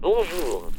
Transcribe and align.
Bonjour. 0.00 0.70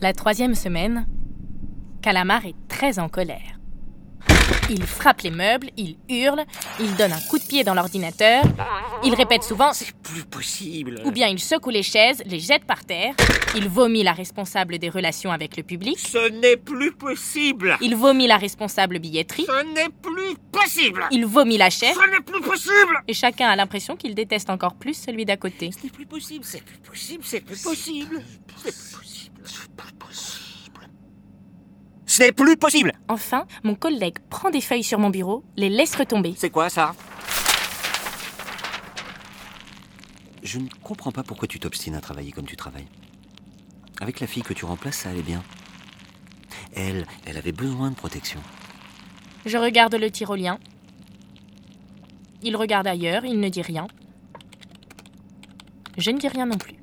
La 0.00 0.12
troisième 0.12 0.54
semaine, 0.54 1.06
Calamar 2.02 2.44
est 2.44 2.54
très 2.68 2.98
en 2.98 3.08
colère. 3.08 3.53
Il 4.70 4.82
frappe 4.82 5.20
les 5.20 5.30
meubles, 5.30 5.68
il 5.76 5.96
hurle, 6.08 6.42
il 6.80 6.94
donne 6.96 7.12
un 7.12 7.20
coup 7.28 7.38
de 7.38 7.44
pied 7.44 7.64
dans 7.64 7.74
l'ordinateur, 7.74 8.42
il 9.04 9.14
répète 9.14 9.42
souvent 9.42 9.72
C'est 9.74 9.92
plus 10.02 10.24
possible. 10.24 11.02
ou 11.04 11.10
bien 11.10 11.28
il 11.28 11.38
secoue 11.38 11.68
les 11.70 11.82
chaises, 11.82 12.22
les 12.24 12.40
jette 12.40 12.64
par 12.64 12.84
terre, 12.84 13.14
il 13.54 13.68
vomit 13.68 14.02
la 14.02 14.12
responsable 14.14 14.78
des 14.78 14.88
relations 14.88 15.30
avec 15.32 15.56
le 15.58 15.62
public, 15.64 15.98
Ce 15.98 16.30
n'est 16.30 16.56
plus 16.56 16.92
possible. 16.92 17.76
il 17.82 17.94
vomit 17.94 18.26
la 18.26 18.38
responsable 18.38 18.98
billetterie, 19.00 19.44
Ce 19.46 19.62
n'est 19.74 19.90
plus 19.90 20.34
possible. 20.50 21.04
il 21.10 21.26
vomit 21.26 21.58
la 21.58 21.68
chef, 21.68 21.94
Ce 21.94 22.10
n'est 22.10 22.22
plus 22.22 22.40
possible. 22.40 23.02
et 23.06 23.12
chacun 23.12 23.48
a 23.50 23.56
l'impression 23.56 23.96
qu'il 23.96 24.14
déteste 24.14 24.48
encore 24.48 24.76
plus 24.76 24.94
celui 24.94 25.26
d'à 25.26 25.36
côté. 25.36 25.70
Ce 25.72 25.84
n'est 25.84 25.90
plus 25.90 26.06
possible, 26.06 26.44
c'est 26.44 26.62
plus 26.62 26.78
possible, 26.78 27.22
c'est 27.24 27.40
plus 27.42 27.60
possible. 27.62 28.22
C'est 28.56 28.72
plus 28.72 28.96
possible. 28.96 29.42
C'est 29.44 29.70
plus 29.76 29.92
possible. 29.98 30.40
Ce 32.14 32.22
n'est 32.22 32.30
plus 32.30 32.56
possible. 32.56 32.92
Enfin, 33.08 33.44
mon 33.64 33.74
collègue 33.74 34.18
prend 34.30 34.48
des 34.48 34.60
feuilles 34.60 34.84
sur 34.84 35.00
mon 35.00 35.10
bureau, 35.10 35.42
les 35.56 35.68
laisse 35.68 35.96
retomber. 35.96 36.32
C'est 36.36 36.48
quoi 36.48 36.70
ça? 36.70 36.94
Je 40.44 40.60
ne 40.60 40.68
comprends 40.84 41.10
pas 41.10 41.24
pourquoi 41.24 41.48
tu 41.48 41.58
t'obstines 41.58 41.96
à 41.96 42.00
travailler 42.00 42.30
comme 42.30 42.46
tu 42.46 42.54
travailles. 42.54 42.86
Avec 44.00 44.20
la 44.20 44.28
fille 44.28 44.44
que 44.44 44.54
tu 44.54 44.64
remplaces, 44.64 44.98
ça 44.98 45.08
allait 45.08 45.22
bien. 45.22 45.42
Elle, 46.72 47.04
elle 47.26 47.36
avait 47.36 47.50
besoin 47.50 47.90
de 47.90 47.96
protection. 47.96 48.38
Je 49.44 49.58
regarde 49.58 49.96
le 49.96 50.08
tyrolien. 50.08 50.60
Il 52.44 52.54
regarde 52.54 52.86
ailleurs, 52.86 53.24
il 53.24 53.40
ne 53.40 53.48
dit 53.48 53.62
rien. 53.62 53.88
Je 55.98 56.12
ne 56.12 56.18
dis 56.20 56.28
rien 56.28 56.46
non 56.46 56.58
plus. 56.58 56.76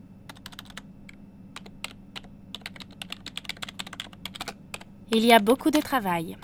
Il 5.14 5.26
y 5.26 5.34
a 5.34 5.40
beaucoup 5.40 5.72
de 5.72 5.80
travail. 5.82 6.38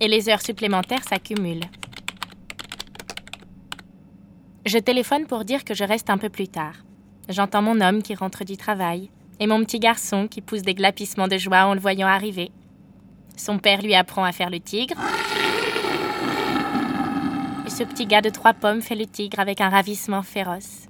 Et 0.00 0.08
les 0.08 0.28
heures 0.28 0.42
supplémentaires 0.42 1.04
s'accumulent. 1.04 1.70
Je 4.66 4.78
téléphone 4.78 5.26
pour 5.26 5.44
dire 5.44 5.64
que 5.64 5.72
je 5.72 5.84
reste 5.84 6.10
un 6.10 6.18
peu 6.18 6.30
plus 6.30 6.48
tard. 6.48 6.74
J'entends 7.28 7.62
mon 7.62 7.80
homme 7.80 8.02
qui 8.02 8.16
rentre 8.16 8.44
du 8.44 8.56
travail 8.56 9.08
et 9.38 9.46
mon 9.46 9.60
petit 9.64 9.78
garçon 9.78 10.26
qui 10.26 10.40
pousse 10.40 10.62
des 10.62 10.74
glapissements 10.74 11.28
de 11.28 11.38
joie 11.38 11.66
en 11.66 11.74
le 11.74 11.80
voyant 11.80 12.08
arriver. 12.08 12.50
Son 13.36 13.58
père 13.58 13.82
lui 13.82 13.94
apprend 13.94 14.24
à 14.24 14.32
faire 14.32 14.50
le 14.50 14.58
tigre. 14.58 14.96
Et 17.66 17.70
ce 17.70 17.84
petit 17.84 18.06
gars 18.06 18.20
de 18.20 18.30
trois 18.30 18.54
pommes 18.54 18.82
fait 18.82 18.96
le 18.96 19.06
tigre 19.06 19.38
avec 19.38 19.60
un 19.60 19.68
ravissement 19.68 20.22
féroce. 20.22 20.88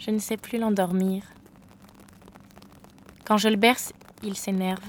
Je 0.00 0.10
ne 0.10 0.18
sais 0.18 0.38
plus 0.38 0.58
l'endormir. 0.58 1.22
Quand 3.26 3.36
je 3.36 3.50
le 3.50 3.56
berce, 3.56 3.92
il 4.22 4.34
s'énerve. 4.34 4.82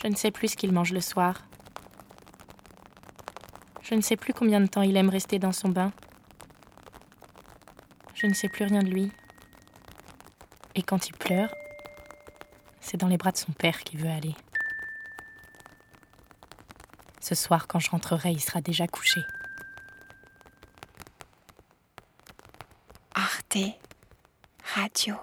Je 0.00 0.06
ne 0.06 0.14
sais 0.14 0.30
plus 0.30 0.52
ce 0.52 0.56
qu'il 0.56 0.72
mange 0.72 0.92
le 0.92 1.00
soir. 1.00 1.42
Je 3.82 3.96
ne 3.96 4.00
sais 4.00 4.16
plus 4.16 4.32
combien 4.32 4.60
de 4.60 4.68
temps 4.68 4.82
il 4.82 4.96
aime 4.96 5.08
rester 5.08 5.40
dans 5.40 5.50
son 5.50 5.68
bain. 5.68 5.90
Je 8.14 8.28
ne 8.28 8.34
sais 8.34 8.48
plus 8.48 8.64
rien 8.64 8.84
de 8.84 8.88
lui. 8.88 9.10
Et 10.76 10.82
quand 10.82 11.08
il 11.08 11.16
pleure, 11.16 11.52
c'est 12.80 12.98
dans 12.98 13.08
les 13.08 13.16
bras 13.16 13.32
de 13.32 13.36
son 13.36 13.50
père 13.50 13.80
qu'il 13.80 13.98
veut 13.98 14.10
aller. 14.10 14.36
Ce 17.20 17.34
soir, 17.34 17.66
quand 17.66 17.80
je 17.80 17.90
rentrerai, 17.90 18.30
il 18.30 18.40
sera 18.40 18.60
déjà 18.60 18.86
couché. 18.86 19.22
Radio. 24.74 25.16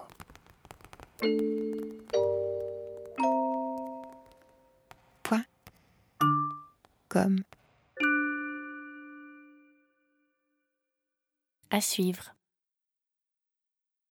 Point. 5.22 5.44
Comme. 7.08 7.42
À 11.70 11.80
suivre. 11.80 12.34